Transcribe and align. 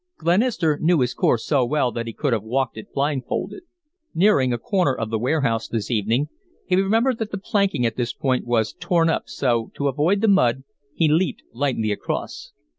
Glenister 0.17 0.79
knew 0.81 1.01
his 1.01 1.13
course 1.13 1.45
so 1.45 1.63
well 1.63 1.91
that 1.91 2.07
he 2.07 2.13
could 2.13 2.33
have 2.33 2.41
walked 2.41 2.75
it 2.75 2.91
blindfolded. 2.91 3.61
Nearing 4.15 4.51
a 4.51 4.57
corner 4.57 4.95
of 4.95 5.11
the 5.11 5.19
warehouse 5.19 5.67
this 5.67 5.91
evening 5.91 6.27
he 6.65 6.75
remembered 6.75 7.19
that 7.19 7.29
the 7.29 7.37
planking 7.37 7.85
at 7.85 7.97
this 7.97 8.11
point 8.11 8.47
was 8.47 8.73
torn 8.73 9.09
up, 9.11 9.29
so, 9.29 9.69
to 9.75 9.87
avoid 9.87 10.21
the 10.21 10.27
mud, 10.27 10.63
he 10.95 11.07
leaped 11.07 11.43
lightly 11.53 11.91
across. 11.91 12.51